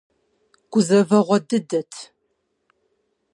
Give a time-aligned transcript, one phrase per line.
[0.71, 1.91] Гузэвэгъуэ дыдэт…